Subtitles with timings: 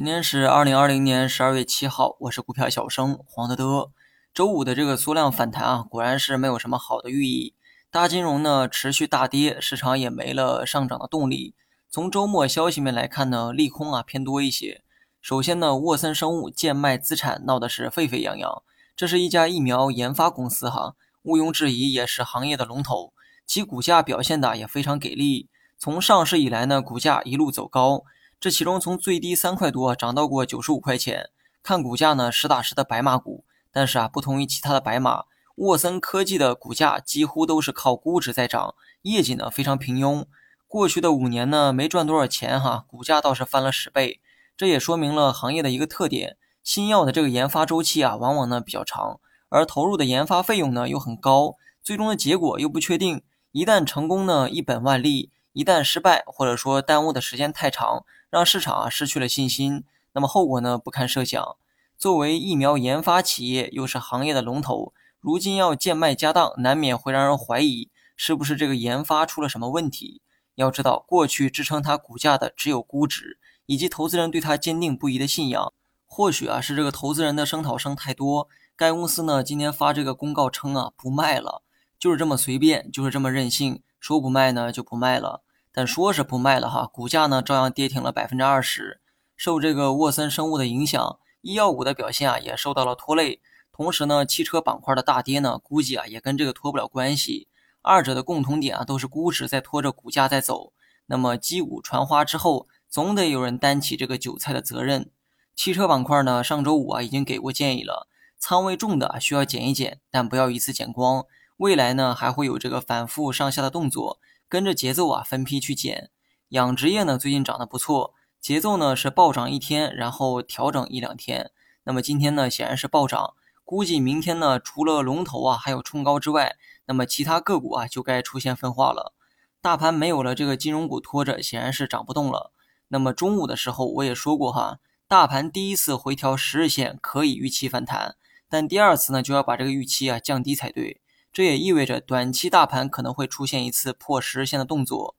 [0.00, 3.90] 今天是二零二零年十二月七号，我是股票小生黄德德。
[4.32, 7.52] 周五的这个缩量反弹啊，果然是没有什么好的寓意。
[7.90, 11.54] 大金融呢持续大跌，市场也没了上涨的动力。
[11.90, 14.82] 从周末消息面来看呢，利空啊偏多一些。
[15.20, 18.62] 首先呢，沃森生物贱卖资产闹的是沸沸扬扬。
[18.96, 20.94] 这是一家疫苗研发公司哈，
[21.24, 23.12] 毋庸置疑也是行业的龙头，
[23.44, 25.50] 其股价表现的也非常给力。
[25.76, 28.04] 从上市以来呢，股价一路走高。
[28.40, 31.28] 这其中从最低三块多涨到过九十五块钱，
[31.62, 33.44] 看股价呢实打实的白马股。
[33.70, 35.24] 但是啊，不同于其他的白马，
[35.56, 40.24] 沃森科技的股价几乎都是靠估值在涨，业绩呢非常平庸。
[40.66, 44.22] 过去的五年呢没赚多少钱哈，股价倒是翻了十倍。
[44.56, 53.22] 这也说明了行业的一个特点：新药的这个研发周期啊，往往呢比较长，而投入的研发费用呢又很高，最终的结果又不确定。
[53.52, 58.06] 一旦成功呢，一本万利；一旦失败，或者说耽误的时间太长。
[58.30, 61.56] 让市场啊失去了信心，那么后果呢不堪设想。
[61.98, 70.22] 作为疫苗研发企业，又是行业的龙头，如今要贱卖家当，难免会让人怀疑是不是这个研发出了什么问题。
[70.54, 75.72] 要知道，过去支撑它股价的只有估值，以及投资人对它坚定不移的信仰。
[76.06, 81.62] 或许啊是这个投资人的声讨声太多，该公司呢今天发这个公告称啊不卖了，
[81.98, 85.42] 就是这么随便，就是这么任性，说不卖呢就不卖了。
[85.72, 89.00] 但说是不卖了哈，股价呢照样跌停了百分之二十。
[89.36, 93.40] 受这个沃森生物的影响，医药股的表现啊也受到了拖累。
[93.72, 97.48] 同时呢，汽车板块的大跌呢，估计啊也跟这个脱不了关系。
[97.82, 100.72] 二者的共同点啊都是估值在拖着股价在走。
[101.06, 105.10] 那么击鼓传花之后，总得有人担起这个韭菜的责任。
[105.56, 108.06] 汽车板块呢，上周五啊已经给过建议了，
[108.38, 111.24] 仓位重的需要减一减，但不要一次减光。
[111.56, 114.18] 未来呢还会有这个反复上下的动作。
[114.50, 116.10] 跟着节奏啊，分批去减。
[116.48, 121.52] 养殖业呢，最近涨得不错，节奏呢是暴涨一天，然后调整一两天。
[121.84, 123.34] 那么今天呢，显然是暴涨，
[123.64, 126.56] 估计明天呢，除了龙头啊还有冲高之外，
[126.86, 129.14] 那么其他个股啊就该出现分化了。
[129.60, 132.52] 大盘没有了这个金融股拖着，显然是涨不动了。
[132.88, 138.16] 那么中午的时候我也说过哈，大盘第一次回调十日线可以预期反弹，
[138.48, 141.00] 但第二次呢就要把这个预期啊降低才对。
[141.32, 145.14] 这也意味着短期大盘可能会出现一次破十日线的动作。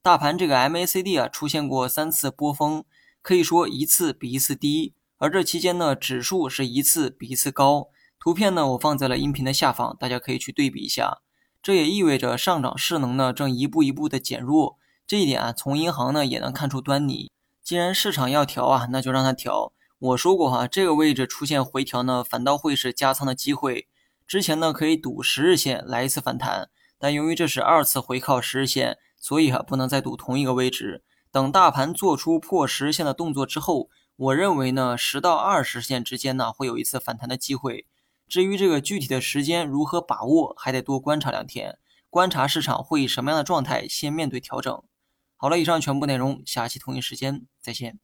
[0.00, 2.84] 大盘这个 MACD 啊出现过三次波峰，
[3.20, 4.94] 可以说一次比一次低。
[5.18, 7.88] 而这期间呢，指数是一次比一次高。
[8.20, 11.22] 图片呢我放在了音频的下方，大家可以去对比一下。
[11.60, 14.78] 这也意味着上涨势能呢正一步一步的减弱。
[15.04, 17.30] 这一点啊从银行呢也能看出端倪。
[17.62, 19.72] 既然市场要调啊，那就让它调。
[19.98, 23.88] 我说过哈，这个位置出现回调呢，反倒会是加仓的机会。
[24.26, 31.04] 之前呢可以赌十日线来一次反弹，但由于这是二次回靠十日线，所以哈不能再赌同一个位置。
[31.30, 37.86] 等大盘做出破十日线的动作之后，我认为呢十到二十线之间呢会有一次反弹的机会。
[38.26, 41.78] 至于这个具体的时间如何把握，还得多观察两天，
[42.10, 44.82] 观察市场会以什么样的状态先面对调整。
[45.36, 48.00] 好了，以上全部内容，下期同一时间再见。